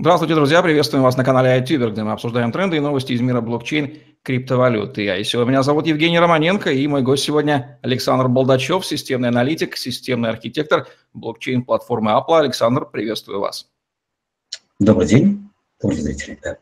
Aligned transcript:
Здравствуйте, 0.00 0.36
друзья! 0.36 0.62
Приветствуем 0.62 1.02
вас 1.02 1.16
на 1.16 1.24
канале 1.24 1.58
iTuber, 1.58 1.90
где 1.90 2.04
мы 2.04 2.12
обсуждаем 2.12 2.52
тренды 2.52 2.76
и 2.76 2.80
новости 2.80 3.14
из 3.14 3.20
мира 3.20 3.40
блокчейн, 3.40 3.98
криптовалюты. 4.22 5.02
И 5.18 5.24
сегодня 5.24 5.50
меня 5.50 5.64
зовут 5.64 5.88
Евгений 5.88 6.20
Романенко, 6.20 6.70
и 6.70 6.86
мой 6.86 7.02
гость 7.02 7.24
сегодня 7.24 7.80
Александр 7.82 8.28
Болдачев, 8.28 8.86
системный 8.86 9.30
аналитик, 9.30 9.76
системный 9.76 10.30
архитектор 10.30 10.86
блокчейн-платформы 11.14 12.12
Apla. 12.12 12.38
Александр, 12.38 12.86
приветствую 12.86 13.40
вас. 13.40 13.68
Добрый 14.78 15.08
день, 15.08 15.50
добрый 15.82 16.00
зрители. 16.00 16.38
Да. 16.44 16.58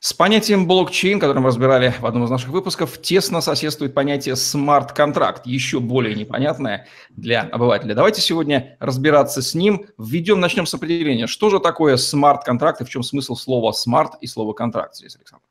С 0.00 0.12
понятием 0.12 0.68
блокчейн, 0.68 1.18
которое 1.18 1.40
мы 1.40 1.48
разбирали 1.48 1.92
в 1.98 2.06
одном 2.06 2.22
из 2.24 2.30
наших 2.30 2.50
выпусков, 2.50 3.02
тесно 3.02 3.40
соседствует 3.40 3.94
понятие 3.94 4.36
смарт-контракт, 4.36 5.44
еще 5.44 5.80
более 5.80 6.14
непонятное 6.14 6.86
для 7.10 7.42
обывателя. 7.42 7.96
Давайте 7.96 8.20
сегодня 8.20 8.76
разбираться 8.78 9.42
с 9.42 9.54
ним. 9.54 9.86
Введем, 9.98 10.38
начнем 10.38 10.66
с 10.66 10.74
определения. 10.74 11.26
Что 11.26 11.50
же 11.50 11.58
такое 11.58 11.96
смарт-контракт 11.96 12.80
и 12.80 12.84
в 12.84 12.88
чем 12.88 13.02
смысл 13.02 13.34
слова 13.34 13.72
смарт 13.72 14.12
и 14.20 14.28
слова 14.28 14.52
контракт 14.52 14.94
здесь, 14.94 15.16
Александр? 15.16 15.44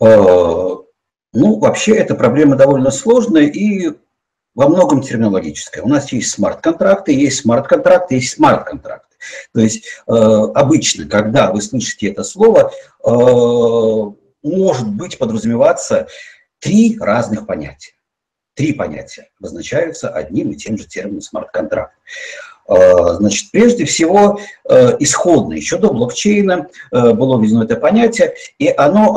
Э, 0.00 0.76
ну, 1.32 1.58
вообще, 1.58 1.92
эта 1.96 2.14
проблема 2.14 2.54
довольно 2.54 2.90
сложная 2.90 3.46
и 3.46 3.94
во 4.58 4.68
многом 4.68 5.02
терминологическая. 5.02 5.84
У 5.84 5.88
нас 5.88 6.10
есть 6.10 6.32
смарт-контракты, 6.32 7.12
есть 7.12 7.42
смарт-контракты, 7.42 8.16
есть 8.16 8.32
смарт-контракты. 8.32 9.14
То 9.54 9.60
есть 9.60 9.84
э, 10.08 10.12
обычно, 10.12 11.08
когда 11.08 11.52
вы 11.52 11.62
слышите 11.62 12.08
это 12.08 12.24
слово, 12.24 12.72
э, 13.04 13.08
может 14.42 14.88
быть 14.88 15.16
подразумеваться 15.16 16.08
три 16.58 16.98
разных 16.98 17.46
понятия. 17.46 17.92
Три 18.54 18.72
понятия 18.72 19.28
обозначаются 19.38 20.08
одним 20.08 20.50
и 20.50 20.56
тем 20.56 20.76
же 20.76 20.88
термином 20.88 21.20
смарт-контракт. 21.20 21.94
Э, 22.66 23.14
значит, 23.14 23.52
прежде 23.52 23.84
всего, 23.84 24.40
э, 24.68 24.96
исходно, 24.98 25.52
еще 25.52 25.78
до 25.78 25.92
блокчейна 25.92 26.66
э, 26.90 27.12
было 27.12 27.40
введено 27.40 27.62
это 27.62 27.76
понятие, 27.76 28.34
и 28.58 28.74
оно 28.76 29.16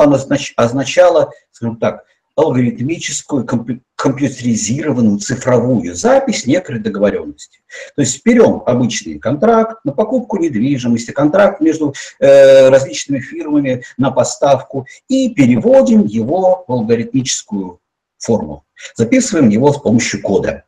означало, 0.56 1.32
скажем 1.50 1.78
так, 1.78 2.04
алгоритмическую, 2.36 3.46
компьютеризированную 3.94 5.18
цифровую 5.18 5.94
запись 5.94 6.46
некоторой 6.46 6.80
договоренности. 6.80 7.60
То 7.94 8.02
есть 8.02 8.24
берем 8.24 8.62
обычный 8.66 9.18
контракт 9.18 9.78
на 9.84 9.92
покупку 9.92 10.38
недвижимости, 10.38 11.10
контракт 11.10 11.60
между 11.60 11.94
э, 12.18 12.68
различными 12.68 13.20
фирмами 13.20 13.84
на 13.96 14.10
поставку 14.10 14.86
и 15.08 15.30
переводим 15.30 16.06
его 16.06 16.64
в 16.66 16.72
алгоритмическую 16.72 17.80
форму. 18.18 18.64
Записываем 18.96 19.48
его 19.48 19.72
с 19.72 19.78
помощью 19.78 20.22
кода. 20.22 20.64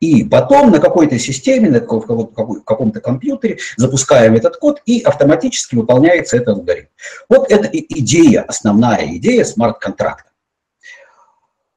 И 0.00 0.24
потом 0.24 0.70
на 0.70 0.78
какой-то 0.78 1.18
системе, 1.18 1.70
на 1.70 1.80
каком-то 1.80 3.00
компьютере 3.00 3.58
запускаем 3.76 4.34
этот 4.34 4.56
код, 4.56 4.80
и 4.86 5.02
автоматически 5.02 5.74
выполняется 5.74 6.36
этот 6.36 6.56
алгоритм. 6.58 6.88
Вот 7.28 7.50
это 7.50 7.68
идея, 7.72 8.42
основная 8.42 9.16
идея 9.16 9.44
смарт-контракта. 9.44 10.27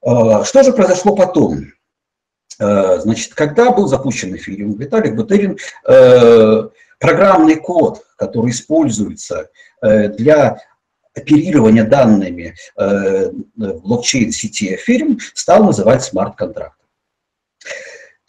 А, 0.04 0.44
что 0.44 0.64
же 0.64 0.74
произошло 0.74 1.16
потом? 1.16 1.74
А, 2.60 2.98
значит, 3.00 3.34
когда 3.34 3.72
был 3.72 3.88
запущен 3.88 4.36
эфириум, 4.36 4.78
Виталий 4.78 5.12
Бутерин 5.12 5.58
э, 5.88 6.70
программный 7.00 7.56
код, 7.56 8.06
который 8.18 8.52
используется 8.52 9.50
э, 9.82 10.10
для 10.10 10.62
оперирования 11.14 11.84
данными 11.84 12.56
э, 12.78 13.32
блокчейн-сети 13.56 14.76
эфириум, 14.76 15.20
стал 15.34 15.64
называть 15.66 16.04
смарт-контрактом. 16.04 16.88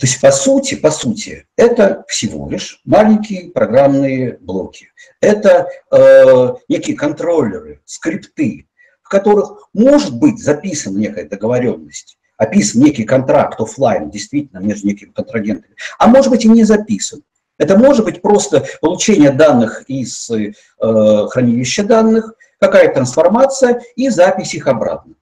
То 0.03 0.07
есть, 0.07 0.21
по 0.21 0.33
сути, 0.33 0.75
по 0.75 0.91
сути, 0.91 1.47
это 1.57 2.05
всего 2.09 2.51
лишь 2.51 2.81
маленькие 2.85 3.51
программные 3.53 4.37
блоки. 4.39 4.89
Это 5.21 5.69
э, 5.93 6.55
некие 6.69 6.97
контроллеры, 6.97 7.83
скрипты, 7.85 8.67
которых 9.13 9.69
может 9.75 10.19
быть 10.19 10.43
записана 10.43 10.97
некая 10.97 11.29
договоренность, 11.29 12.17
описан 12.39 12.81
некий 12.81 13.05
контракт 13.05 13.61
офлайн 13.61 14.09
действительно 14.09 14.59
между 14.61 14.87
некими 14.87 15.11
контрагентами, 15.11 15.75
а 15.99 16.09
может 16.09 16.31
быть 16.31 16.47
и 16.47 16.49
не 16.49 16.65
записан. 16.65 17.23
Это 17.59 17.77
может 17.77 18.07
быть 18.07 18.23
просто 18.23 18.65
получение 18.81 19.31
данных 19.31 19.85
из 19.87 20.31
э, 20.31 20.53
хранилища 20.79 21.85
данных, 21.85 22.33
какая-то 22.59 22.95
трансформация 22.95 23.83
и 23.97 24.09
запись 24.09 24.55
их 24.55 24.67
обратно. 24.67 25.15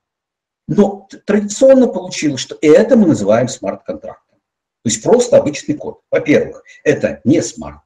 Но 0.69 1.09
традиционно 1.26 1.88
получилось, 1.88 2.41
что 2.41 2.56
это 2.62 2.97
мы 2.97 3.09
называем 3.09 3.48
смарт-контрактом. 3.48 4.38
То 4.84 4.88
есть 4.88 5.03
просто 5.03 5.36
обычный 5.36 5.75
код. 5.75 5.98
Во-первых, 6.12 6.62
это 6.84 7.20
не 7.25 7.42
смарт 7.42 7.81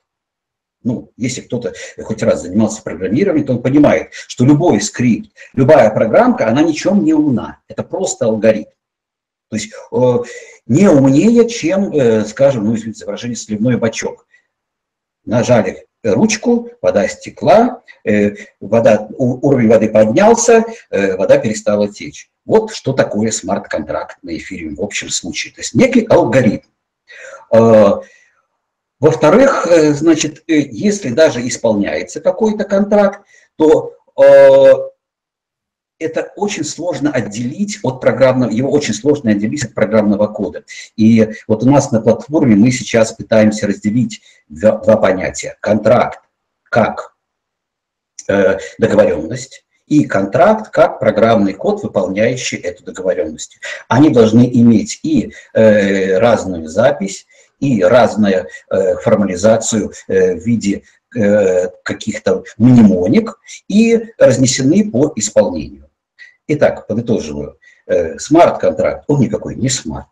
ну, 0.84 1.10
если 1.16 1.40
кто-то 1.40 1.72
хоть 2.02 2.22
раз 2.22 2.42
занимался 2.42 2.82
программированием, 2.82 3.46
то 3.46 3.54
он 3.54 3.62
понимает, 3.62 4.10
что 4.12 4.44
любой 4.44 4.80
скрипт, 4.80 5.32
любая 5.54 5.90
программка, 5.90 6.46
она 6.46 6.62
ничем 6.62 7.02
не 7.02 7.14
умна. 7.14 7.60
Это 7.68 7.82
просто 7.82 8.26
алгоритм. 8.26 8.70
То 9.48 9.56
есть 9.56 9.72
э, 9.92 10.14
не 10.66 10.88
умнее, 10.88 11.48
чем, 11.48 11.92
э, 11.92 12.24
скажем, 12.24 12.64
ну, 12.64 12.74
извините 12.74 13.00
за 13.00 13.06
выражение, 13.06 13.36
сливной 13.36 13.76
бачок. 13.78 14.26
Нажали 15.24 15.86
ручку, 16.02 16.70
вода 16.82 17.08
стекла, 17.08 17.82
э, 18.04 18.34
вода, 18.60 19.08
уровень 19.16 19.68
воды 19.68 19.88
поднялся, 19.88 20.64
вода 20.90 21.38
перестала 21.38 21.88
течь. 21.88 22.30
Вот 22.44 22.72
что 22.72 22.92
такое 22.92 23.30
смарт-контракт 23.30 24.18
на 24.22 24.36
эфире 24.36 24.74
в 24.74 24.82
общем 24.82 25.08
случае. 25.08 25.54
То 25.54 25.62
есть 25.62 25.74
некий 25.74 26.04
алгоритм. 26.04 26.66
Во-вторых, 29.04 29.66
э, 29.66 29.92
значит, 29.92 30.44
э, 30.46 30.60
если 30.60 31.10
даже 31.10 31.46
исполняется 31.46 32.22
какой-то 32.22 32.64
контракт, 32.64 33.20
то 33.56 33.92
э, 34.16 34.72
это 35.98 36.32
очень 36.36 36.64
сложно 36.64 37.10
отделить 37.10 37.80
от 37.82 38.00
программного, 38.00 38.50
его 38.50 38.70
очень 38.70 38.94
сложно 38.94 39.32
отделить 39.32 39.62
от 39.62 39.74
программного 39.74 40.26
кода. 40.28 40.64
И 40.96 41.34
вот 41.46 41.64
у 41.64 41.70
нас 41.70 41.92
на 41.92 42.00
платформе 42.00 42.56
мы 42.56 42.70
сейчас 42.70 43.12
пытаемся 43.12 43.66
разделить 43.66 44.22
два, 44.48 44.78
два 44.78 44.96
понятия. 44.96 45.58
Контракт 45.60 46.20
как 46.62 47.14
э, 48.26 48.56
договоренность 48.78 49.66
и 49.86 50.06
контракт 50.06 50.70
как 50.70 50.98
программный 50.98 51.52
код, 51.52 51.82
выполняющий 51.82 52.56
эту 52.56 52.84
договоренность. 52.84 53.58
Они 53.86 54.08
должны 54.08 54.48
иметь 54.50 55.00
и 55.02 55.34
э, 55.52 56.16
разную 56.16 56.68
запись, 56.68 57.26
и 57.60 57.82
разную 57.82 58.46
э, 58.70 58.96
формализацию 58.96 59.92
э, 60.08 60.34
в 60.34 60.44
виде 60.44 60.82
э, 61.14 61.68
каких-то 61.82 62.44
мнемоник 62.58 63.38
и 63.68 64.12
разнесены 64.18 64.90
по 64.90 65.12
исполнению. 65.16 65.88
Итак, 66.46 66.86
подытоживаю. 66.86 67.58
Смарт-контракт, 68.16 69.04
он 69.08 69.20
никакой 69.20 69.56
не 69.56 69.68
смарт. 69.68 70.08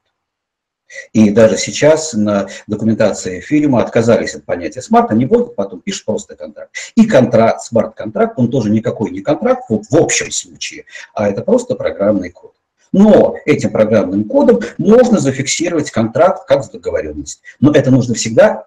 И 1.13 1.31
даже 1.31 1.57
сейчас 1.57 2.13
на 2.13 2.49
документации 2.67 3.41
эфириума 3.41 3.83
отказались 3.83 4.35
от 4.35 4.45
понятия 4.45 4.83
смарта, 4.83 5.15
не 5.15 5.27
вводят, 5.27 5.57
потом 5.57 5.81
пишут 5.81 6.05
просто 6.05 6.37
контракт. 6.37 6.75
И 6.95 7.07
контракт, 7.07 7.63
смарт-контракт, 7.63 8.39
он 8.39 8.51
тоже 8.51 8.71
никакой 8.71 9.11
не 9.11 9.21
контракт 9.21 9.65
в, 9.69 9.83
в 9.89 9.97
общем 9.97 10.31
случае, 10.31 10.85
а 11.15 11.29
это 11.29 11.43
просто 11.43 11.75
программный 11.75 12.31
код. 12.31 12.55
Но 12.93 13.37
этим 13.47 13.71
программным 13.71 14.25
кодом 14.25 14.61
можно 14.79 15.19
зафиксировать 15.19 15.91
контракт 15.91 16.47
как 16.47 16.71
договоренность. 16.71 17.43
Но 17.61 17.73
это 17.73 17.91
нужно 17.91 18.15
всегда 18.15 18.67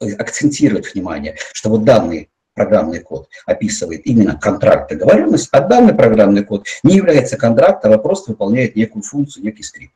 э, 0.00 0.12
акцентировать 0.14 0.92
внимание, 0.92 1.36
что 1.52 1.70
вот 1.70 1.84
данный 1.84 2.28
программный 2.54 3.00
код 3.00 3.28
описывает 3.46 4.06
именно 4.06 4.38
контракт 4.38 4.90
договоренность, 4.90 5.48
а 5.52 5.60
данный 5.60 5.94
программный 5.94 6.44
код 6.44 6.66
не 6.82 6.96
является 6.96 7.36
контрактом, 7.36 7.92
а 7.92 7.98
просто 7.98 8.32
выполняет 8.32 8.76
некую 8.76 9.02
функцию, 9.02 9.44
некий 9.44 9.62
скрипт. 9.62 9.94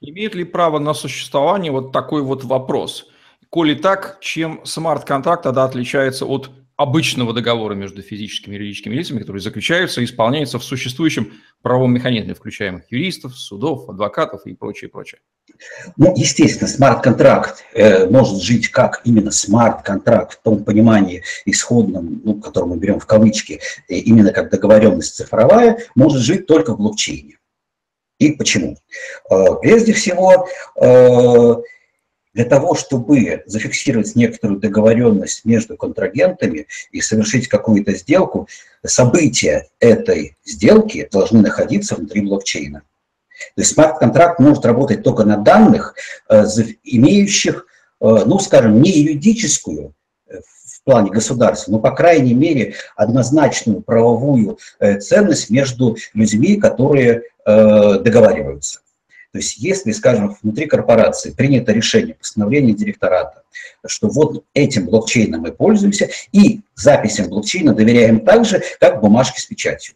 Имеет 0.00 0.34
ли 0.34 0.44
право 0.44 0.78
на 0.78 0.94
существование 0.94 1.72
вот 1.72 1.92
такой 1.92 2.22
вот 2.22 2.44
вопрос? 2.44 3.08
Коли 3.50 3.74
так, 3.74 4.18
чем 4.20 4.60
смарт-контракт 4.64 5.44
тогда 5.44 5.64
отличается 5.64 6.26
от 6.26 6.50
обычного 6.76 7.32
договора 7.32 7.74
между 7.74 8.02
физическими 8.02 8.54
и 8.54 8.58
юридическими 8.58 8.94
лицами, 8.94 9.18
которые 9.20 9.40
заключаются 9.40 10.00
и 10.00 10.04
исполняются 10.04 10.58
в 10.58 10.64
существующем 10.64 11.32
правовом 11.62 11.94
механизме, 11.94 12.34
включаемых 12.34 12.90
юристов, 12.90 13.36
судов, 13.36 13.88
адвокатов 13.88 14.46
и 14.46 14.54
прочее, 14.54 14.90
прочее. 14.90 15.20
Ну, 15.96 16.14
естественно, 16.16 16.68
смарт-контракт 16.68 17.64
э, 17.72 18.08
может 18.10 18.42
жить 18.42 18.68
как 18.68 19.00
именно 19.04 19.30
смарт-контракт 19.30 20.34
в 20.34 20.42
том 20.42 20.64
понимании 20.64 21.22
исходном, 21.46 22.20
ну, 22.22 22.34
который 22.40 22.68
мы 22.68 22.76
берем 22.76 23.00
в 23.00 23.06
кавычки, 23.06 23.60
э, 23.88 23.94
именно 23.94 24.32
как 24.32 24.50
договоренность 24.50 25.16
цифровая, 25.16 25.78
может 25.94 26.20
жить 26.20 26.46
только 26.46 26.74
в 26.74 26.78
блокчейне. 26.78 27.38
И 28.18 28.32
почему? 28.32 28.76
Э, 29.30 29.54
прежде 29.62 29.92
всего, 29.92 30.48
э, 30.80 31.54
для 32.36 32.44
того, 32.44 32.74
чтобы 32.74 33.42
зафиксировать 33.46 34.14
некоторую 34.14 34.60
договоренность 34.60 35.46
между 35.46 35.74
контрагентами 35.74 36.66
и 36.92 37.00
совершить 37.00 37.48
какую-то 37.48 37.94
сделку, 37.94 38.46
события 38.84 39.68
этой 39.80 40.36
сделки 40.44 41.08
должны 41.10 41.40
находиться 41.40 41.94
внутри 41.94 42.20
блокчейна. 42.20 42.82
То 43.54 43.62
есть 43.62 43.72
смарт-контракт 43.72 44.38
может 44.38 44.66
работать 44.66 45.02
только 45.02 45.24
на 45.24 45.38
данных, 45.38 45.94
э, 46.28 46.44
имеющих, 46.84 47.66
э, 48.02 48.24
ну, 48.26 48.38
скажем, 48.38 48.82
не 48.82 48.90
юридическую, 48.90 49.94
э, 50.28 50.40
плане 50.84 51.10
государства, 51.10 51.72
но, 51.72 51.78
по 51.78 51.90
крайней 51.92 52.34
мере, 52.34 52.74
однозначную 52.96 53.80
правовую 53.80 54.58
ценность 55.00 55.50
между 55.50 55.96
людьми, 56.14 56.56
которые 56.56 57.22
договариваются. 57.44 58.80
То 59.36 59.40
есть 59.40 59.58
если, 59.58 59.92
скажем, 59.92 60.34
внутри 60.42 60.64
корпорации 60.64 61.30
принято 61.30 61.70
решение, 61.70 62.14
постановление 62.14 62.74
директората, 62.74 63.42
что 63.86 64.08
вот 64.08 64.46
этим 64.54 64.86
блокчейном 64.86 65.42
мы 65.42 65.52
пользуемся, 65.52 66.08
и 66.32 66.62
записям 66.74 67.28
блокчейна 67.28 67.74
доверяем 67.74 68.20
так 68.20 68.46
же, 68.46 68.62
как 68.80 69.02
бумажке 69.02 69.42
с 69.42 69.44
печатью. 69.44 69.94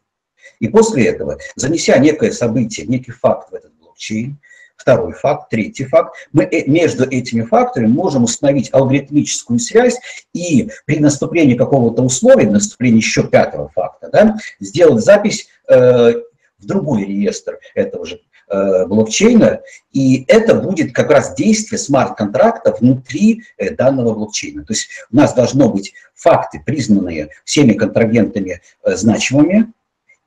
И 0.59 0.69
после 0.69 1.07
этого, 1.07 1.39
занеся 1.57 1.97
некое 1.97 2.33
событие, 2.33 2.87
некий 2.87 3.13
факт 3.13 3.51
в 3.51 3.55
этот 3.55 3.73
блокчейн, 3.81 4.37
второй 4.77 5.15
факт, 5.15 5.49
третий 5.49 5.87
факт, 5.87 6.15
мы 6.33 6.45
э, 6.45 6.67
между 6.67 7.05
этими 7.05 7.41
фактами 7.41 7.87
можем 7.87 8.25
установить 8.25 8.69
алгоритмическую 8.75 9.59
связь 9.59 9.99
и 10.35 10.69
при 10.85 10.99
наступлении 10.99 11.55
какого-то 11.55 12.03
условия, 12.03 12.51
наступлении 12.51 12.99
еще 12.99 13.27
пятого 13.27 13.71
факта, 13.71 14.11
да, 14.13 14.37
сделать 14.61 15.03
запись 15.03 15.49
э, 15.67 16.13
в 16.59 16.67
другой 16.67 17.07
реестр 17.07 17.59
этого 17.75 18.05
же 18.05 18.21
блокчейна, 18.87 19.61
и 19.93 20.25
это 20.27 20.55
будет 20.55 20.93
как 20.93 21.11
раз 21.11 21.35
действие 21.35 21.79
смарт-контракта 21.79 22.77
внутри 22.79 23.43
э, 23.57 23.71
данного 23.75 24.15
блокчейна. 24.15 24.65
То 24.65 24.73
есть 24.73 24.89
у 25.11 25.17
нас 25.17 25.35
должно 25.35 25.69
быть 25.69 25.95
факты, 26.15 26.61
признанные 26.65 27.31
всеми 27.45 27.75
контрагентами 27.75 28.61
э, 28.83 28.97
значимыми, 28.97 29.73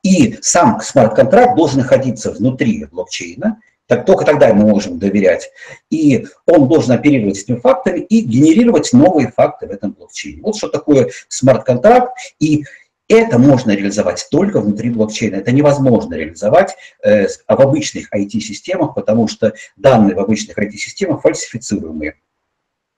и 0.02 0.38
сам 0.42 0.80
смарт-контракт 0.80 1.56
должен 1.56 1.78
находиться 1.78 2.30
внутри 2.30 2.86
блокчейна, 2.90 3.58
так, 3.86 4.06
только 4.06 4.24
тогда 4.24 4.52
мы 4.54 4.66
можем 4.66 4.98
доверять. 4.98 5.50
И 5.90 6.26
он 6.46 6.68
должен 6.68 6.92
оперировать 6.92 7.38
этими 7.38 7.56
фактами 7.56 8.00
и 8.00 8.20
генерировать 8.20 8.92
новые 8.94 9.30
факты 9.30 9.66
в 9.66 9.70
этом 9.70 9.92
блокчейне. 9.92 10.40
Вот 10.42 10.56
что 10.56 10.68
такое 10.68 11.10
смарт-контракт. 11.28 12.16
И 12.40 12.64
это 13.08 13.38
можно 13.38 13.72
реализовать 13.72 14.26
только 14.30 14.60
внутри 14.60 14.90
блокчейна. 14.90 15.36
Это 15.36 15.52
невозможно 15.52 16.14
реализовать 16.14 16.74
э, 17.02 17.26
в 17.28 17.60
обычных 17.60 18.12
IT-системах, 18.12 18.94
потому 18.94 19.28
что 19.28 19.54
данные 19.76 20.14
в 20.14 20.20
обычных 20.20 20.58
IT-системах 20.58 21.22
фальсифицируемые. 21.22 22.20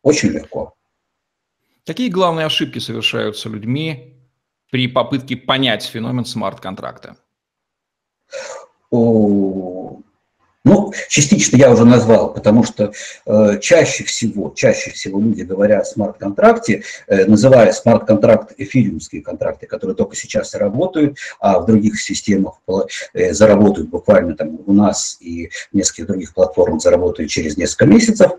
Очень 0.02 0.30
легко. 0.30 0.74
Какие 1.84 2.08
главные 2.08 2.46
ошибки 2.46 2.78
совершаются 2.78 3.48
людьми 3.48 4.14
при 4.70 4.88
попытке 4.88 5.36
понять 5.36 5.84
феномен 5.84 6.24
смарт-контракта? 6.24 7.16
Ну, 10.66 10.92
частично 11.08 11.56
я 11.56 11.70
уже 11.70 11.84
назвал, 11.84 12.34
потому 12.34 12.64
что 12.64 12.90
э, 13.24 13.58
чаще 13.60 14.02
всего, 14.02 14.52
чаще 14.56 14.90
всего 14.90 15.20
люди 15.20 15.42
говоря 15.42 15.78
о 15.78 15.84
смарт-контракте, 15.84 16.82
э, 17.06 17.24
называя 17.26 17.70
смарт-контракт 17.70 18.52
эфириумские 18.58 19.22
контракты, 19.22 19.68
которые 19.68 19.94
только 19.94 20.16
сейчас 20.16 20.56
работают, 20.56 21.18
а 21.38 21.60
в 21.60 21.66
других 21.66 22.00
системах 22.00 22.54
э, 23.14 23.32
заработают 23.32 23.90
буквально 23.90 24.34
там 24.34 24.58
у 24.66 24.72
нас 24.72 25.18
и 25.20 25.50
нескольких 25.72 26.08
других 26.08 26.34
платформах 26.34 26.82
заработают 26.82 27.30
через 27.30 27.56
несколько 27.56 27.86
месяцев, 27.86 28.32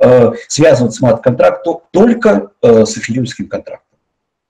э, 0.00 0.32
связывают 0.48 0.96
смарт-контракт 0.96 1.64
только 1.92 2.50
э, 2.60 2.86
с 2.86 2.98
эфириумским 2.98 3.48
контрактом. 3.48 3.98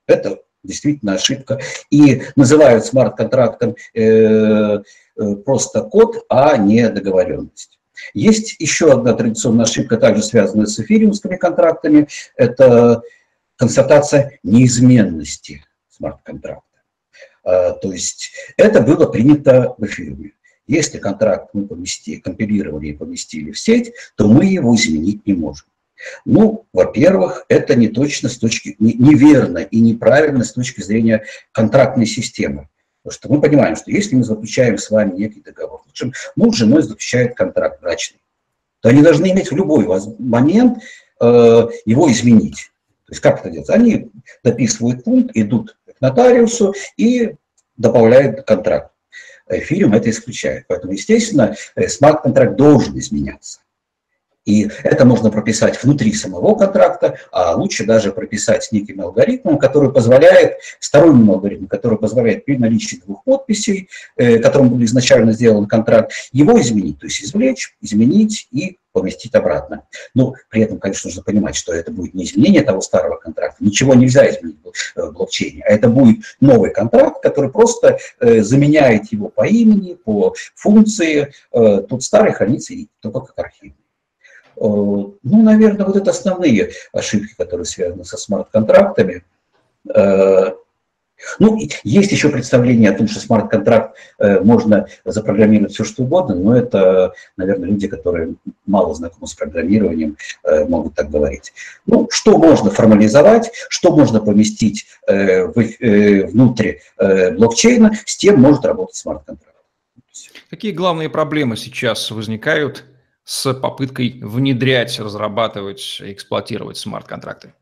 Это 0.07 0.39
действительно 0.64 1.14
ошибка. 1.14 1.60
И 1.90 2.22
называют 2.37 2.84
смарт-контрактом 2.84 3.76
э, 3.94 4.78
Э, 5.19 5.34
просто 5.34 5.82
код, 5.82 6.25
а 6.28 6.56
не 6.56 6.88
договоренность. 6.88 7.78
Есть 8.14 8.55
еще 8.60 8.93
одна 8.93 9.14
традиционная 9.14 9.64
ошибка, 9.64 9.96
также 9.96 10.22
связанная 10.22 10.66
с 10.66 10.78
эфириумскими 10.78 11.34
контрактами, 11.37 12.06
это 12.37 13.02
констатация 13.56 14.38
неизменности 14.44 15.64
смарт-контракта. 15.90 16.62
А, 17.43 17.72
то 17.72 17.93
есть 17.93 18.31
это 18.56 18.81
было 18.81 19.06
принято 19.06 19.75
в 19.76 19.84
эфириуме. 19.84 20.32
Если 20.69 20.99
контракт 20.99 21.49
мы 21.55 21.66
поместили, 21.66 22.20
компилировали 22.20 22.88
и 22.88 22.93
поместили 22.93 23.50
в 23.50 23.58
сеть, 23.58 23.93
то 24.16 24.28
мы 24.28 24.44
его 24.44 24.76
изменить 24.76 25.26
не 25.26 25.34
можем. 25.34 25.66
Ну, 26.25 26.67
во-первых, 26.73 27.45
это 27.49 27.75
не 27.75 27.89
точно 27.89 28.29
с 28.29 28.39
точки, 28.39 28.77
неверно 28.79 29.59
и 29.59 29.81
неправильно 29.81 30.45
с 30.45 30.53
точки 30.53 30.81
зрения 30.81 31.25
контрактной 31.53 32.06
системы. 32.06 32.69
Потому 33.03 33.12
что 33.12 33.33
мы 33.33 33.41
понимаем, 33.41 33.77
что 33.77 33.91
если 33.91 34.17
мы 34.17 34.25
заключаем 34.25 34.79
с 34.79 34.91
вами 34.91 35.17
некий 35.17 35.41
договор, 35.41 35.83
причем 35.87 36.12
муж 36.37 36.56
с 36.56 36.59
женой 36.59 36.83
заключает 36.83 37.37
контракт 37.37 37.81
брачный, 37.81 38.21
то 38.81 38.89
они 38.89 39.03
должны 39.03 39.31
иметь 39.31 39.50
в 39.50 39.56
любой 39.56 39.87
момент 40.19 40.79
э, 41.21 41.69
его 41.85 42.12
изменить. 42.12 42.71
То 43.06 43.12
есть 43.12 43.23
как 43.23 43.41
это 43.41 43.51
делается? 43.51 43.73
Они 43.73 44.11
дописывают 44.44 45.05
пункт, 45.05 45.31
идут 45.35 45.77
к 45.97 46.01
нотариусу 46.01 46.75
и 46.97 47.35
добавляют 47.77 48.47
контракт. 48.47 48.93
Эфириум 49.49 49.94
это 49.94 50.11
исключает. 50.11 50.67
Поэтому, 50.69 50.93
естественно, 50.93 51.56
э, 51.75 51.89
смарт-контракт 51.89 52.56
должен 52.56 52.99
изменяться. 52.99 53.61
И 54.49 54.67
это 54.83 55.05
можно 55.05 55.31
прописать 55.31 55.83
внутри 55.83 56.15
самого 56.15 56.55
контракта, 56.55 57.19
а 57.31 57.55
лучше 57.55 57.85
даже 57.85 58.12
прописать 58.12 58.67
неким 58.73 59.03
алгоритмом, 59.03 59.59
который 59.59 59.93
позволяет, 59.93 60.55
сторонним 60.81 61.31
алгоритмом, 61.33 61.69
который 61.69 61.99
позволяет 61.99 62.47
при 62.47 62.56
наличии 62.56 62.97
двух 62.97 63.25
подписей, 63.25 63.91
э, 64.17 64.39
которым 64.39 64.71
был 64.71 64.83
изначально 64.85 65.33
сделан 65.33 65.67
контракт, 65.67 66.12
его 66.33 66.59
изменить, 66.62 66.99
то 66.99 67.06
есть 67.06 67.23
извлечь, 67.23 67.77
изменить 67.83 68.49
и 68.50 68.79
поместить 68.93 69.35
обратно. 69.35 69.83
Но 70.15 70.33
при 70.49 70.62
этом, 70.62 70.79
конечно, 70.79 71.09
нужно 71.09 71.23
понимать, 71.23 71.55
что 71.55 71.75
это 71.75 71.91
будет 71.91 72.15
не 72.15 72.25
изменение 72.25 72.62
того 72.62 72.81
старого 72.81 73.17
контракта, 73.17 73.62
ничего 73.62 73.93
нельзя 73.93 74.31
изменить 74.31 74.56
в 74.97 75.12
блокчейне, 75.12 75.62
а 75.62 75.73
это 75.73 75.91
будет 75.91 76.25
новый 76.41 76.73
контракт, 76.73 77.23
который 77.23 77.51
просто 77.51 77.99
э, 78.19 78.41
заменяет 78.41 79.12
его 79.12 79.29
по 79.29 79.47
имени, 79.47 79.93
по 79.93 80.35
функции, 80.55 81.35
э, 81.53 81.83
тут 81.87 82.03
старый 82.03 82.33
хранится 82.33 82.73
только 83.03 83.27
как 83.27 83.44
архив. 83.44 83.75
Э, 84.60 84.64
ну, 84.64 85.43
наверное, 85.43 85.87
вот 85.87 85.96
это 85.96 86.10
основные 86.10 86.72
ошибки, 86.93 87.34
которые 87.37 87.64
связаны 87.64 88.05
со 88.05 88.16
смарт-контрактами. 88.16 89.25
Э, 89.94 90.52
ну, 91.40 91.58
есть 91.82 92.12
еще 92.12 92.28
представление 92.28 92.90
о 92.90 92.96
том, 92.96 93.08
что 93.08 93.20
смарт-контракт 93.20 93.96
э, 94.19 94.40
можно 94.40 94.87
запрограммировать 95.05 95.72
все, 95.72 95.84
что 95.84 96.05
угодно, 96.05 96.37
но 96.37 96.56
это, 96.56 97.12
наверное, 97.37 97.69
люди, 97.69 97.88
которые 97.88 98.34
мало 98.66 98.94
знакомы 98.94 99.26
с 99.26 99.34
программированием, 99.34 100.16
могут 100.69 100.94
так 100.94 101.10
говорить. 101.10 101.52
Ну, 101.87 102.06
что 102.10 102.38
можно 102.38 102.70
формализовать, 102.70 103.50
что 103.69 103.96
можно 103.96 104.20
поместить 104.20 104.87
внутрь 105.08 106.75
блокчейна, 106.96 107.94
с 108.06 108.17
тем 108.17 108.41
может 108.41 108.65
работать 108.65 108.94
смарт-контракт. 108.94 109.56
Какие 110.50 110.72
главные 110.72 111.10
проблемы 111.10 111.56
сейчас 111.56 112.12
возникают 112.12 112.84
с 113.29 113.53
попыткой 113.53 114.20
внедрять, 114.23 114.99
разрабатывать, 114.99 116.01
эксплуатировать 116.01 116.79
смарт-контракты? 116.79 117.53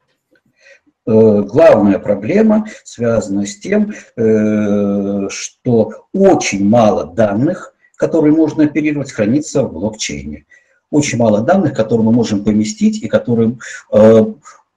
Э, 1.09 1.43
главная 1.43 1.99
проблема 1.99 2.69
связана 2.85 3.45
с 3.45 3.59
тем, 3.59 3.93
э, 4.17 5.29
что 5.29 5.93
очень 6.13 6.69
мало 6.69 7.07
данных, 7.07 7.75
которые 7.97 8.33
можно 8.33 8.63
оперировать, 8.63 9.11
хранится 9.11 9.65
в 9.65 9.73
блокчейне. 9.73 10.47
Очень 10.93 11.19
мало 11.19 11.41
данных, 11.41 11.75
которые 11.75 12.07
мы 12.07 12.13
можем 12.13 12.45
поместить 12.45 13.03
и 13.03 13.09
которые 13.09 13.59
э, 13.91 14.25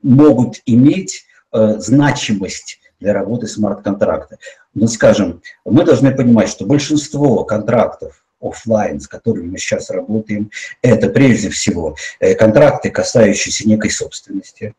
могут 0.01 0.55
иметь 0.65 1.25
значимость 1.51 2.79
для 2.99 3.11
работы 3.11 3.47
смарт-контракта. 3.47 4.37
Но, 4.75 4.85
скажем, 4.85 5.41
мы 5.65 5.83
должны 5.83 6.15
понимать, 6.15 6.49
что 6.49 6.65
большинство 6.65 7.43
контрактов 7.43 8.23
офлайн, 8.41 8.99
с 8.99 9.07
которыми 9.07 9.51
мы 9.51 9.57
сейчас 9.57 9.89
работаем, 9.89 10.51
это 10.81 11.09
прежде 11.09 11.49
всего 11.49 11.95
э, 12.19 12.35
контракты, 12.35 12.89
касающиеся 12.89 13.67
некой 13.67 13.91
собственности, 13.91 14.73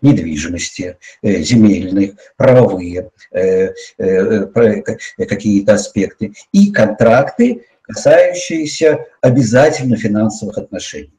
недвижимости, 0.00 0.96
э, 1.22 1.42
земельных, 1.42 2.12
правовые 2.36 3.10
э, 3.32 3.72
какие-то 5.16 5.74
аспекты, 5.74 6.32
и 6.52 6.70
контракты, 6.72 7.66
касающиеся 7.82 9.06
обязательно 9.20 9.96
финансовых 9.96 10.58
отношений. 10.58 11.12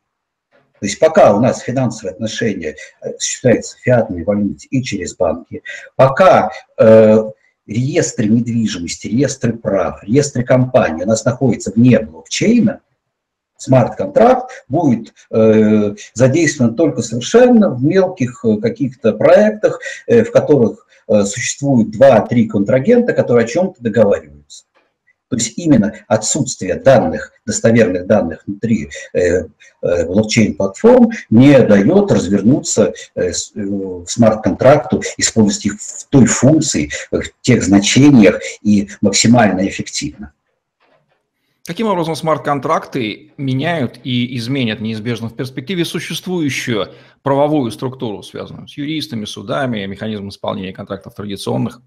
То 0.80 0.88
есть 0.88 1.00
пока 1.00 1.34
у 1.34 1.40
нас 1.40 1.62
финансовые 1.62 2.14
отношения 2.14 2.76
осуществляются 3.00 3.78
в 3.78 3.80
фиатной 3.80 4.24
валюте 4.24 4.68
и 4.70 4.84
через 4.84 5.16
банки, 5.16 5.64
пока 5.96 6.52
реестры 7.68 8.28
недвижимости, 8.28 9.08
реестры 9.08 9.54
прав, 9.54 10.04
реестры 10.04 10.44
компаний 10.44 11.04
у 11.04 11.08
нас 11.08 11.26
находится 11.26 11.72
вне 11.76 12.00
блокчейна, 12.00 12.82
смарт-контракт 13.58 14.66
будет 14.68 15.14
э, 15.32 15.96
задействован 16.14 16.76
только 16.76 17.02
совершенно 17.02 17.70
в 17.70 17.84
мелких 17.84 18.44
э, 18.44 18.58
каких-то 18.58 19.14
проектах, 19.14 19.80
э, 20.08 20.24
в 20.24 20.32
которых 20.32 20.88
э, 21.08 21.24
существуют 21.24 21.92
два-три 21.92 22.48
контрагента, 22.48 23.14
которые 23.14 23.46
о 23.46 23.48
чем-то 23.48 23.82
договариваются. 23.82 24.66
То 25.36 25.40
есть 25.40 25.58
именно 25.58 25.94
отсутствие 26.08 26.76
данных, 26.76 27.34
достоверных 27.46 28.08
данных 28.08 28.44
внутри 28.48 28.90
э, 29.14 29.20
э, 29.82 30.06
блокчейн-платформ 30.06 31.12
не 31.30 31.60
дает 31.60 32.10
развернуться 32.10 32.94
э, 33.16 33.34
смарт-контракту, 33.34 35.02
использовать 35.18 35.66
их 35.66 35.74
в 35.82 36.08
той 36.08 36.26
функции, 36.26 36.90
в 37.12 37.24
тех 37.42 37.64
значениях 37.64 38.40
и 38.62 38.88
максимально 39.02 39.68
эффективно. 39.68 40.32
Каким 41.66 41.88
образом 41.88 42.16
смарт-контракты 42.16 43.34
меняют 43.36 44.00
и 44.06 44.38
изменят 44.38 44.80
неизбежно 44.80 45.28
в 45.28 45.36
перспективе 45.36 45.84
существующую 45.84 46.94
правовую 47.24 47.72
структуру, 47.72 48.24
связанную 48.24 48.70
с 48.70 48.78
юристами, 48.78 49.26
судами, 49.26 49.86
механизмом 49.86 50.30
исполнения 50.30 50.72
контрактов 50.72 51.14
традиционных? 51.14 51.82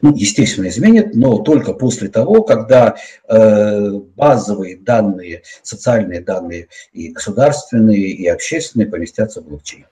Ну, 0.00 0.14
естественно, 0.14 0.68
изменят, 0.68 1.14
но 1.14 1.38
только 1.38 1.72
после 1.74 2.08
того, 2.08 2.42
когда 2.42 2.96
э, 3.28 3.90
базовые 3.90 4.76
данные, 4.76 5.42
социальные 5.62 6.20
данные 6.20 6.68
и 6.92 7.08
государственные, 7.08 8.10
и 8.10 8.26
общественные 8.26 8.88
поместятся 8.88 9.40
в 9.40 9.46
блокчейн. 9.46 9.86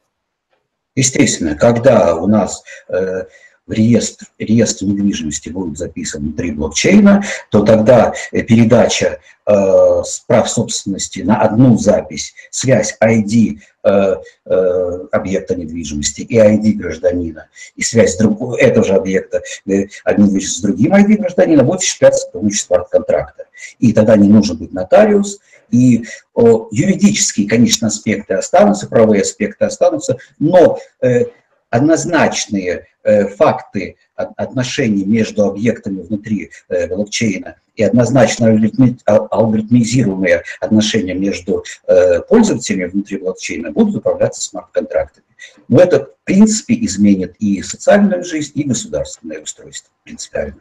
Естественно, 0.95 1.55
когда 1.55 2.17
у 2.17 2.27
нас 2.27 2.63
э, 2.89 3.25
в 3.71 3.73
реестр, 3.73 4.27
реестр 4.39 4.87
недвижимости 4.87 5.49
будет 5.49 5.79
записан 5.79 6.23
внутри 6.23 6.51
блокчейна, 6.51 7.23
то 7.51 7.63
тогда 7.63 8.13
э, 8.33 8.43
передача 8.43 9.21
э, 9.47 10.03
прав 10.27 10.51
собственности 10.51 11.21
на 11.21 11.41
одну 11.41 11.79
запись, 11.79 12.35
связь 12.51 12.97
ID 13.01 13.59
э, 13.85 14.17
э, 14.47 14.99
объекта 15.13 15.55
недвижимости 15.55 16.23
и 16.23 16.37
ID 16.37 16.73
гражданина, 16.73 17.47
и 17.77 17.83
связь 17.83 18.17
другого, 18.17 18.57
этого 18.57 18.85
же 18.85 18.95
объекта 18.95 19.41
э, 19.67 19.87
недвижимости 20.05 20.59
с 20.59 20.63
другим 20.63 20.93
ID 20.93 21.19
гражданина 21.19 21.63
будет 21.63 21.79
осуществляться 21.79 22.27
с 22.27 22.31
помощью 22.31 22.67
смарт-контракта. 22.67 23.45
И 23.79 23.93
тогда 23.93 24.17
не 24.17 24.29
нужен 24.29 24.57
быть 24.57 24.73
нотариус, 24.73 25.39
и 25.71 26.07
о, 26.35 26.67
юридические, 26.73 27.49
конечно, 27.49 27.87
аспекты 27.87 28.35
останутся, 28.35 28.89
правовые 28.89 29.23
аспекты 29.23 29.65
останутся, 29.65 30.17
но 30.41 30.79
э, 31.01 31.27
однозначные 31.71 32.87
э, 33.03 33.29
факты 33.29 33.97
отношений 34.15 35.05
между 35.05 35.47
объектами 35.47 36.03
внутри 36.03 36.51
э, 36.69 36.89
блокчейна 36.89 37.57
и 37.77 37.83
однозначно 37.83 38.49
алгоритмизируемые 39.07 40.43
отношения 40.61 41.15
между 41.15 41.65
э, 41.87 42.21
пользователями 42.21 42.87
внутри 42.87 43.19
блокчейна 43.19 43.71
будут 43.71 43.97
управляться 43.97 44.43
смарт-контрактами. 44.43 45.25
Но 45.69 45.81
это, 45.81 46.05
в 46.05 46.25
принципе, 46.25 46.75
изменит 46.85 47.37
и 47.39 47.63
социальную 47.63 48.25
жизнь, 48.25 48.53
и 48.55 48.65
государственное 48.65 49.41
устройство 49.41 49.91
принципиально. 50.05 50.61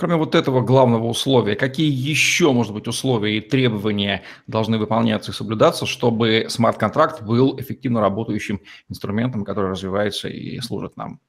Кроме 0.00 0.16
вот 0.16 0.34
этого 0.34 0.62
главного 0.62 1.04
условия, 1.04 1.56
какие 1.56 1.92
еще, 1.92 2.52
может 2.52 2.72
быть, 2.72 2.88
условия 2.88 3.36
и 3.36 3.40
требования 3.42 4.22
должны 4.46 4.78
выполняться 4.78 5.30
и 5.30 5.34
соблюдаться, 5.34 5.84
чтобы 5.84 6.46
смарт-контракт 6.48 7.20
был 7.20 7.60
эффективно 7.60 8.00
работающим 8.00 8.62
инструментом, 8.88 9.44
который 9.44 9.72
развивается 9.72 10.28
и 10.28 10.58
служит 10.60 10.96
нам? 10.96 11.20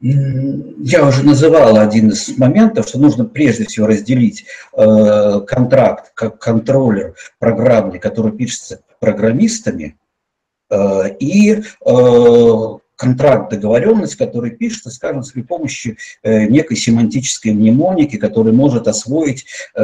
Я 0.00 1.08
уже 1.08 1.24
называл 1.24 1.76
один 1.76 2.10
из 2.10 2.38
моментов, 2.38 2.86
что 2.86 3.00
нужно 3.00 3.24
прежде 3.24 3.64
всего 3.64 3.88
разделить 3.88 4.44
э, 4.76 5.40
контракт 5.40 6.12
как 6.14 6.38
контроллер 6.38 7.16
программный, 7.40 7.98
который 7.98 8.30
пишется 8.30 8.82
программистами, 9.00 9.96
э, 10.70 11.16
и 11.18 11.54
э, 11.54 11.62
контракт, 12.96 13.50
договоренность, 13.50 14.16
который 14.16 14.50
пишется, 14.50 14.90
скажем, 14.90 15.22
при 15.32 15.42
помощи 15.42 15.96
э, 16.22 16.46
некой 16.46 16.76
семантической 16.76 17.52
мнемоники, 17.52 18.16
который 18.16 18.52
может 18.52 18.88
освоить 18.88 19.46
э, 19.74 19.80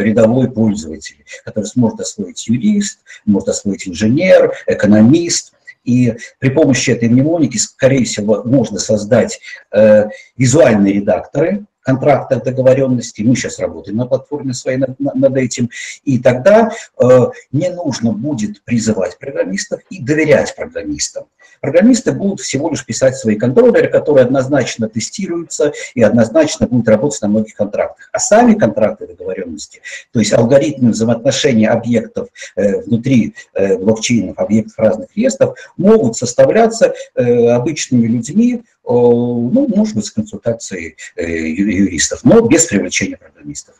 рядовой 0.00 0.50
пользователь, 0.50 1.24
который 1.44 1.66
сможет 1.66 2.00
освоить 2.00 2.46
юрист, 2.46 3.00
может 3.24 3.48
освоить 3.48 3.88
инженер, 3.88 4.52
экономист. 4.66 5.52
И 5.84 6.14
при 6.38 6.48
помощи 6.48 6.90
этой 6.90 7.08
мнемоники, 7.08 7.58
скорее 7.58 8.04
всего, 8.04 8.42
можно 8.44 8.78
создать 8.78 9.40
э, 9.70 10.06
визуальные 10.36 10.94
редакторы, 10.94 11.66
контрактах 11.84 12.42
договоренности. 12.42 13.22
Мы 13.22 13.36
сейчас 13.36 13.58
работаем 13.58 13.98
на 13.98 14.06
платформе 14.06 14.54
своей 14.54 14.78
над, 14.78 14.98
над 14.98 15.36
этим. 15.36 15.70
И 16.04 16.18
тогда 16.18 16.72
э, 17.00 17.06
не 17.52 17.68
нужно 17.68 18.12
будет 18.12 18.62
призывать 18.64 19.18
программистов 19.18 19.80
и 19.90 20.02
доверять 20.02 20.54
программистам. 20.56 21.24
Программисты 21.60 22.12
будут 22.12 22.40
всего 22.40 22.70
лишь 22.70 22.84
писать 22.84 23.16
свои 23.16 23.36
контроллеры, 23.36 23.88
которые 23.88 24.24
однозначно 24.24 24.88
тестируются 24.88 25.72
и 25.94 26.02
однозначно 26.02 26.66
будут 26.66 26.88
работать 26.88 27.22
на 27.22 27.28
многих 27.28 27.54
контрактах. 27.54 28.08
А 28.12 28.18
сами 28.18 28.54
контракты 28.54 29.06
договоренности, 29.06 29.80
то 30.12 30.18
есть 30.18 30.32
алгоритмы 30.32 30.90
взаимоотношения 30.90 31.68
объектов 31.68 32.28
э, 32.56 32.80
внутри 32.82 33.34
э, 33.54 33.76
блокчейнов, 33.78 34.38
объектов 34.38 34.78
разных 34.78 35.08
реестров, 35.14 35.56
могут 35.76 36.16
составляться 36.16 36.94
э, 37.14 37.48
обычными 37.48 38.06
людьми, 38.06 38.62
ну, 38.86 39.66
может 39.74 39.96
быть, 39.96 40.04
с 40.04 40.10
консультацией 40.10 40.96
юристов, 41.16 42.24
но 42.24 42.40
без 42.42 42.66
привлечения 42.66 43.16
программистов. 43.16 43.74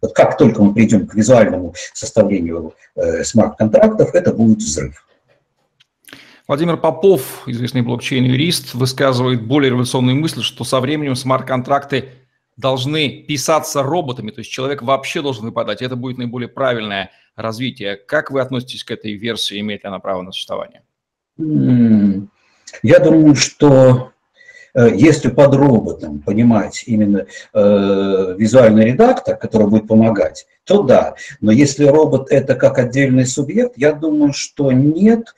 Вот 0.00 0.14
как 0.14 0.36
только 0.36 0.62
мы 0.62 0.74
придем 0.74 1.06
к 1.06 1.14
визуальному 1.14 1.74
составлению 1.92 2.74
смарт-контрактов, 3.22 4.14
это 4.14 4.32
будет 4.32 4.58
взрыв. 4.58 5.04
Владимир 6.46 6.76
Попов, 6.78 7.42
известный 7.46 7.82
блокчейн-юрист, 7.82 8.74
высказывает 8.74 9.46
более 9.46 9.70
революционную 9.70 10.16
мысль, 10.16 10.42
что 10.42 10.64
со 10.64 10.80
временем 10.80 11.14
смарт-контракты 11.14 12.10
должны 12.56 13.22
писаться 13.22 13.82
роботами, 13.82 14.30
то 14.30 14.40
есть 14.40 14.50
человек 14.50 14.82
вообще 14.82 15.20
должен 15.22 15.44
выпадать. 15.44 15.82
Это 15.82 15.94
будет 15.94 16.18
наиболее 16.18 16.48
правильное 16.48 17.10
развитие. 17.36 17.96
Как 17.96 18.30
вы 18.30 18.40
относитесь 18.40 18.82
к 18.82 18.90
этой 18.90 19.12
версии, 19.12 19.60
имеет 19.60 19.84
ли 19.84 19.88
она 19.88 20.00
право 20.00 20.22
на 20.22 20.32
существование? 20.32 20.82
Я 21.36 22.98
думаю, 22.98 23.34
что 23.34 23.68
э, 23.76 24.17
если 24.86 25.28
под 25.28 25.54
роботом 25.54 26.20
понимать 26.20 26.84
именно 26.86 27.26
э, 27.52 28.34
визуальный 28.38 28.84
редактор, 28.84 29.36
который 29.36 29.66
будет 29.66 29.88
помогать, 29.88 30.46
то 30.64 30.82
да. 30.82 31.14
Но 31.40 31.50
если 31.50 31.84
робот 31.84 32.30
это 32.30 32.54
как 32.54 32.78
отдельный 32.78 33.26
субъект, 33.26 33.74
я 33.76 33.92
думаю, 33.92 34.32
что 34.32 34.70
нет. 34.72 35.34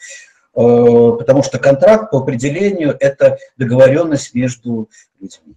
Э, 0.54 1.16
потому 1.18 1.42
что 1.42 1.59
контракт 1.59 2.11
по 2.11 2.18
определению– 2.18 2.97
это 3.00 3.38
договоренность 3.56 4.35
между 4.35 4.90
людьми. 5.20 5.54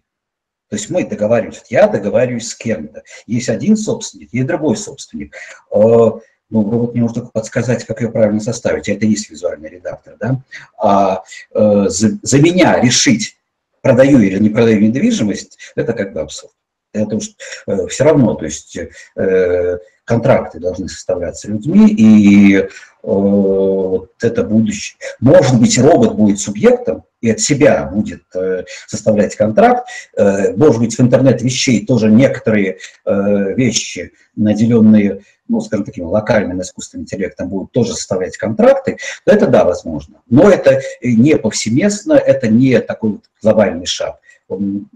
То 0.70 0.76
есть 0.76 0.90
мы 0.90 1.06
договариваемся, 1.06 1.62
я 1.70 1.88
договариваюсь 1.88 2.50
с 2.50 2.56
кем-то. 2.56 3.04
Есть 3.28 3.50
один 3.50 3.76
собственник, 3.78 4.34
есть 4.34 4.48
другой 4.48 4.78
собственник. 4.78 5.36
Э, 5.72 6.12
ну, 6.50 6.70
робот 6.70 6.94
мне 6.94 7.02
может 7.02 7.16
только 7.16 7.32
подсказать, 7.32 7.84
как 7.86 8.02
ее 8.02 8.12
правильно 8.12 8.40
составить. 8.40 8.88
Это 8.88 9.06
и 9.06 9.10
есть 9.10 9.30
визуальный 9.30 9.70
редактор. 9.70 10.16
Да? 10.20 10.42
А 10.78 11.24
э, 11.54 11.86
за, 11.90 12.20
за 12.22 12.40
меня 12.40 12.80
решить, 12.80 13.38
продаю 13.84 14.20
или 14.20 14.40
не 14.40 14.50
продаю 14.50 14.80
недвижимость, 14.80 15.60
это 15.76 15.94
как 15.94 16.14
бы 16.14 16.22
абсурд. 16.22 16.54
Это 16.94 17.18
уж 17.18 17.30
э, 17.68 17.88
все 17.88 18.04
равно, 18.06 18.34
то 18.36 18.46
есть 18.46 18.78
э, 19.16 19.78
контракты 20.06 20.60
должны 20.60 20.88
составляться 20.88 21.50
людьми, 21.50 21.90
и 21.90 22.56
э, 22.56 22.70
вот 23.02 24.12
это 24.22 24.44
будущее. 24.44 24.98
Может 25.20 25.60
быть, 25.60 25.78
робот 25.78 26.16
будет 26.16 26.40
субъектом 26.40 27.04
и 27.24 27.32
от 27.32 27.40
себя 27.40 27.86
будет 27.86 28.24
э, 28.36 28.66
составлять 28.86 29.38
контракт. 29.38 29.88
Э, 30.18 30.54
может 30.58 30.82
быть, 30.82 30.98
в 30.98 31.00
интернет 31.00 31.42
вещей 31.42 31.86
тоже 31.86 32.12
некоторые 32.12 32.80
э, 33.06 33.54
вещи, 33.56 34.12
наделенные, 34.36 35.22
ну, 35.48 35.62
скажем 35.62 35.86
таким 35.86 36.08
локальным 36.08 36.62
искусственным 36.62 37.04
интеллектом, 37.04 37.48
будут 37.48 37.72
тоже 37.72 37.94
составлять 37.94 38.36
контракты. 38.36 38.98
Это 39.26 39.48
да, 39.48 39.64
возможно. 39.64 40.22
Но 40.30 40.50
это 40.50 40.82
не 41.02 41.38
повсеместно, 41.38 42.14
это 42.14 42.50
не 42.50 42.82
такой 42.82 43.12
вот 43.12 43.24
глобальный 43.42 43.86
шаг. 43.86 44.20
Он, 44.50 44.90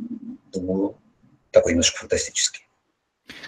думаю, 0.51 0.95
такой 1.51 1.71
немножко 1.71 1.99
фантастический. 1.99 2.67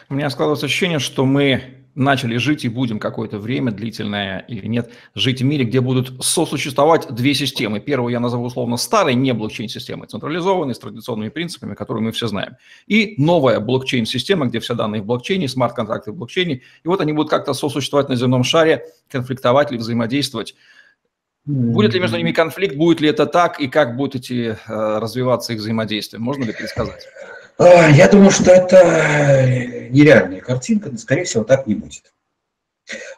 У 0.07 0.13
меня 0.13 0.29
складывается 0.29 0.67
ощущение, 0.67 1.00
что 1.00 1.25
мы 1.25 1.78
начали 1.96 2.38
жить 2.38 2.65
и 2.65 2.69
будем 2.69 3.00
какое-то 3.00 3.39
время, 3.39 3.72
длительное 3.72 4.39
или 4.48 4.67
нет, 4.67 4.91
жить 5.15 5.41
в 5.41 5.46
мире, 5.46 5.65
где 5.65 5.81
будут 5.81 6.24
сосуществовать 6.24 7.08
две 7.13 7.34
системы. 7.34 7.79
Первую 7.79 8.12
я 8.12 8.19
назову 8.19 8.46
условно 8.46 8.77
старой, 8.77 9.15
не 9.15 9.34
блокчейн-системой, 9.34 10.08
централизованной, 10.08 10.75
с 10.75 10.79
традиционными 10.79 11.29
принципами, 11.29 11.75
которые 11.75 12.03
мы 12.03 12.12
все 12.12 12.27
знаем. 12.27 12.58
И 12.88 13.15
новая 13.17 13.60
блокчейн-система, 13.60 14.48
где 14.48 14.60
все 14.60 14.75
данные 14.75 15.01
в 15.01 15.05
блокчейне, 15.05 15.48
смарт-контракты 15.48 16.12
в 16.12 16.15
блокчейне. 16.15 16.62
И 16.84 16.88
вот 16.88 17.01
они 17.01 17.13
будут 17.13 17.29
как-то 17.29 17.53
сосуществовать 17.53 18.10
на 18.10 18.15
земном 18.15 18.43
шаре, 18.43 18.86
конфликтовать 19.10 19.72
или 19.72 19.77
взаимодействовать. 19.77 20.55
Будет 21.46 21.93
ли 21.93 22.00
между 22.00 22.17
ними 22.17 22.31
конфликт, 22.31 22.75
будет 22.75 23.01
ли 23.01 23.10
это 23.10 23.25
так, 23.25 23.60
и 23.60 23.67
как 23.67 23.96
будут 23.96 24.15
эти, 24.15 24.58
э, 24.67 25.00
развиваться 25.00 25.53
их 25.53 25.60
взаимодействия? 25.60 26.19
Можно 26.19 26.43
ли 26.43 26.53
предсказать? 26.53 27.08
А, 27.60 27.89
я 27.89 28.08
думаю, 28.08 28.32
что 28.32 28.51
это 28.51 29.89
нереальная 29.89 30.39
картинка, 30.39 30.89
но, 30.89 30.98
скорее 30.98 31.25
всего, 31.25 31.44
так 31.44 31.68
не 31.68 31.75
будет. 31.75 32.13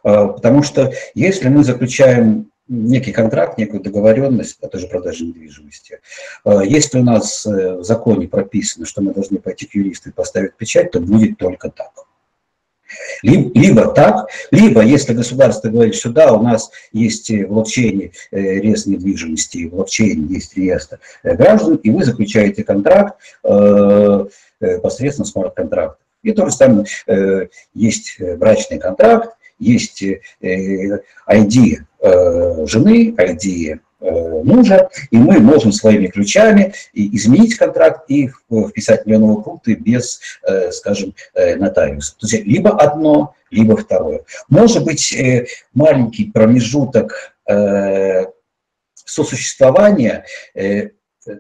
А, 0.03 0.27
потому 0.29 0.63
что 0.63 0.91
если 1.13 1.47
мы 1.47 1.63
заключаем 1.63 2.51
некий 2.67 3.11
контракт, 3.11 3.57
некую 3.57 3.81
договоренность 3.83 4.57
о 4.61 4.67
той 4.67 4.79
же 4.79 4.87
продаже 4.87 5.25
недвижимости. 5.25 5.99
Э, 6.45 6.61
если 6.63 6.99
у 6.99 7.03
нас 7.03 7.45
э, 7.45 7.77
в 7.77 7.83
законе 7.83 8.29
прописано, 8.29 8.85
что 8.85 9.01
мы 9.01 9.13
должны 9.13 9.39
пойти 9.39 9.65
к 9.65 9.75
юристу 9.75 10.09
и 10.09 10.13
поставить 10.13 10.55
печать, 10.55 10.91
то 10.91 11.01
будет 11.01 11.37
только 11.37 11.69
так. 11.69 11.90
Либо, 13.21 13.59
либо 13.59 13.93
так, 13.93 14.27
либо 14.51 14.81
если 14.81 15.13
государство 15.13 15.69
говорит, 15.69 15.95
что 15.95 16.09
да, 16.09 16.33
у 16.33 16.41
нас 16.41 16.71
есть 16.91 17.29
в 17.29 17.47
блокчейне 17.47 18.11
реестр 18.31 18.91
недвижимости, 18.91 19.65
в 19.65 19.85
есть 20.29 20.57
реестр 20.57 20.99
граждан, 21.23 21.75
и 21.75 21.89
вы 21.89 22.03
заключаете 22.03 22.63
контракт 22.63 23.17
э, 23.43 24.25
посредством 24.81 25.25
смарт-контракта. 25.25 25.97
И 26.23 26.31
то 26.33 26.45
же 26.45 26.51
самое, 26.51 26.85
э, 27.07 27.47
есть 27.73 28.21
брачный 28.37 28.79
контракт, 28.79 29.35
есть 29.61 30.03
ID 30.03 31.77
э, 31.99 32.65
жены, 32.65 33.15
ID 33.17 33.73
э, 33.73 33.77
мужа, 34.01 34.89
и 35.11 35.17
мы 35.17 35.39
можем 35.39 35.71
своими 35.71 36.07
ключами 36.07 36.73
изменить 36.91 37.55
контракт 37.55 38.09
и 38.09 38.29
вписать 38.49 39.05
миллионовые 39.05 39.43
пункты 39.43 39.75
без, 39.75 40.19
скажем, 40.71 41.13
нотариуса. 41.35 42.15
То 42.17 42.27
есть 42.27 42.45
либо 42.45 42.71
одно, 42.71 43.35
либо 43.51 43.77
второе. 43.77 44.23
Может 44.49 44.83
быть, 44.83 45.15
маленький 45.73 46.31
промежуток 46.31 47.35
сосуществования 49.05 50.25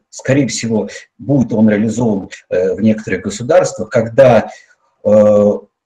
скорее 0.09 0.47
всего, 0.47 0.89
будет 1.17 1.53
он 1.53 1.69
реализован 1.69 2.29
в 2.49 2.79
некоторых 2.81 3.21
государствах, 3.23 3.89
когда 3.89 4.51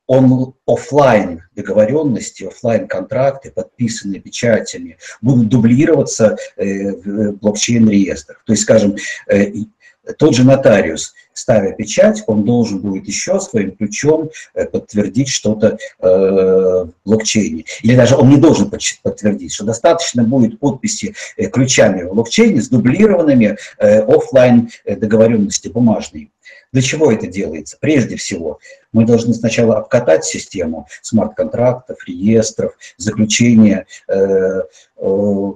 он 0.07 0.53
офлайн 0.65 1.43
договоренности, 1.55 2.43
офлайн 2.43 2.88
контракты, 2.88 3.51
подписанные 3.51 4.21
печатями, 4.21 4.97
будут 5.21 5.50
дублироваться 5.50 6.38
э, 6.57 6.91
в 6.91 7.31
блокчейн-реестрах. 7.33 8.43
То 8.45 8.53
есть, 8.53 8.63
скажем, 8.63 8.95
э, 9.27 9.51
тот 10.19 10.35
же 10.35 10.43
нотариус, 10.43 11.15
ставя 11.33 11.71
печать, 11.71 12.24
он 12.27 12.43
должен 12.43 12.79
будет 12.79 13.07
еще 13.07 13.39
своим 13.39 13.75
ключом 13.75 14.29
э, 14.53 14.65
подтвердить 14.65 15.29
что-то 15.29 15.77
в 16.00 16.89
блокчейне. 17.03 17.65
Или 17.81 17.95
даже 17.95 18.15
он 18.15 18.29
не 18.29 18.38
должен 18.38 18.69
подтвердить, 18.69 19.53
что 19.53 19.65
достаточно 19.65 20.24
будет 20.24 20.59
подписи 20.59 21.15
ключами 21.51 22.03
в 22.03 22.13
блокчейне 22.13 22.62
с 22.62 22.69
дублированными 22.69 23.57
офлайн 23.79 24.69
договоренности 24.85 25.67
бумажные. 25.69 26.29
Для 26.75 26.82
чего 26.82 27.10
это 27.10 27.25
делается? 27.25 27.77
Прежде 27.79 28.17
всего, 28.17 28.60
мы 28.91 29.05
должны 29.05 29.34
сначала 29.34 29.77
обкатать 29.77 30.25
систему 30.25 30.89
смарт-контрактов, 31.01 32.05
реестров, 32.05 32.74
заключения 32.98 33.86
э, 34.10 34.60
э, 34.98 35.51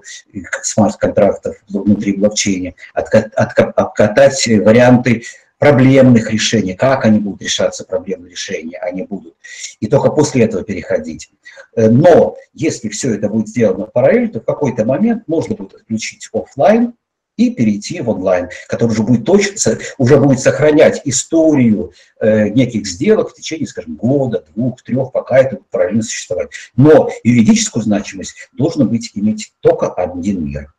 смарт-контрактов 0.64 1.58
внутри 1.68 2.14
блокчейна, 2.14 2.72
обкатать 2.94 4.48
варианты 4.48 5.24
проблемных 5.58 6.32
решений, 6.32 6.74
как 6.74 7.04
они 7.04 7.20
будут 7.20 7.42
решаться, 7.42 7.84
проблемные 7.84 8.32
решения, 8.32 8.78
они 8.78 9.04
будут. 9.04 9.36
И 9.82 9.88
только 9.88 10.12
после 10.12 10.46
этого 10.46 10.64
переходить. 10.64 11.32
Э, 11.76 11.90
но 11.90 12.38
если 12.54 12.88
все 12.88 13.16
это 13.16 13.28
будет 13.28 13.50
сделано 13.50 13.88
в 13.88 13.92
параллель, 13.92 14.30
то 14.30 14.40
в 14.40 14.46
какой-то 14.46 14.86
момент 14.86 15.24
можно 15.28 15.54
будет 15.54 15.74
отключить 15.74 16.30
офлайн 16.32 16.94
и 17.39 17.51
перейти 17.51 18.01
в 18.01 18.10
онлайн, 18.10 18.50
который 18.67 18.91
уже 18.91 19.03
будет 19.03 19.25
точно, 19.25 19.77
уже 19.98 20.19
будет 20.19 20.41
сохранять 20.41 21.01
историю 21.05 21.93
э, 22.19 22.50
неких 22.50 22.86
сделок 22.86 23.29
в 23.31 23.34
течение, 23.34 23.65
скажем, 23.65 23.96
года, 23.96 24.43
двух, 24.53 24.81
трех, 24.84 25.13
пока 25.13 25.39
это 25.39 25.55
будет 25.55 25.69
параллельно 25.69 26.03
существовать. 26.03 26.50
Но 26.75 27.10
юридическую 27.24 27.81
значимость 27.81 28.50
должен 28.51 28.89
быть 28.89 29.12
иметь 29.13 29.53
только 29.62 29.88
один 29.88 30.46
мир. 30.46 30.74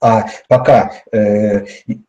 А 0.00 0.26
пока 0.48 0.94
э, 1.12 1.66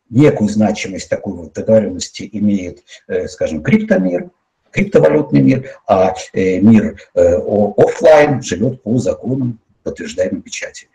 некую 0.09 0.49
значимость 0.49 1.09
такой 1.09 1.33
вот 1.33 1.53
договоренности 1.53 2.27
имеет, 2.31 2.83
э, 3.07 3.27
скажем, 3.27 3.61
криптомир, 3.61 4.31
криптовалютный 4.71 5.41
мир, 5.41 5.69
а 5.85 6.15
э, 6.31 6.59
мир 6.59 6.97
э, 7.13 7.35
офлайн 7.77 8.41
живет 8.41 8.81
по 8.83 8.97
законам 8.99 9.59
подтверждаемой 9.83 10.41
печати. 10.41 10.87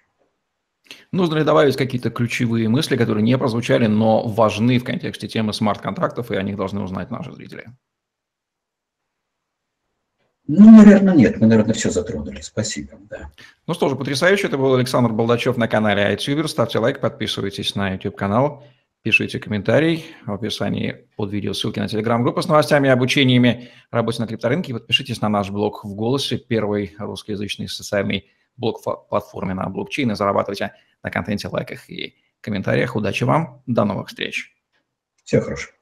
Нужно 1.12 1.36
ли 1.36 1.44
добавить 1.44 1.76
какие-то 1.76 2.10
ключевые 2.10 2.68
мысли, 2.68 2.96
которые 2.96 3.22
не 3.22 3.36
прозвучали, 3.38 3.86
но 3.86 4.26
важны 4.26 4.78
в 4.78 4.84
контексте 4.84 5.28
темы 5.28 5.52
смарт-контрактов, 5.52 6.30
и 6.30 6.36
о 6.36 6.42
них 6.42 6.56
должны 6.56 6.80
узнать 6.80 7.10
наши 7.10 7.32
зрители? 7.32 7.66
Ну, 10.50 10.70
наверное, 10.70 11.14
нет. 11.14 11.38
Мы, 11.40 11.46
наверное, 11.46 11.74
все 11.74 11.90
затронули. 11.90 12.40
Спасибо. 12.40 12.92
Да. 13.10 13.30
Ну 13.66 13.74
что 13.74 13.90
же, 13.90 13.96
потрясающе. 13.96 14.46
Это 14.46 14.56
был 14.56 14.74
Александр 14.74 15.12
Балдачев 15.12 15.58
на 15.58 15.68
канале 15.68 16.14
iTuber. 16.14 16.48
Ставьте 16.48 16.78
лайк, 16.78 17.00
подписывайтесь 17.00 17.74
на 17.74 17.92
YouTube-канал, 17.92 18.64
пишите 19.02 19.40
комментарий 19.40 20.06
в 20.24 20.32
описании 20.32 21.04
под 21.16 21.32
видео 21.32 21.52
ссылки 21.52 21.80
на 21.80 21.88
телеграм-группу 21.88 22.40
с 22.40 22.48
новостями 22.48 22.88
и 22.88 22.90
обучениями 22.90 23.68
работе 23.90 24.22
на 24.22 24.26
крипторынке. 24.26 24.72
Подпишитесь 24.72 25.20
на 25.20 25.28
наш 25.28 25.50
блог 25.50 25.84
в 25.84 25.94
«Голосе», 25.94 26.38
первый 26.38 26.94
русскоязычный 26.98 27.68
социальный 27.68 28.30
блог-платформе 28.58 29.54
на 29.54 29.68
блокчейн 29.68 30.10
и 30.10 30.14
зарабатывайте 30.14 30.74
на 31.02 31.10
контенте, 31.10 31.48
лайках 31.48 31.88
и 31.88 32.16
комментариях. 32.40 32.96
Удачи 32.96 33.24
вам, 33.24 33.62
до 33.66 33.84
новых 33.84 34.08
встреч. 34.08 34.52
Всего 35.24 35.42
хорошего. 35.42 35.77